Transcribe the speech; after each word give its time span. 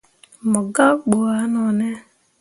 Mo 0.49 0.59
gak 0.73 0.93
ɓu 1.09 1.17
ah 1.35 1.43
none. 1.53 1.87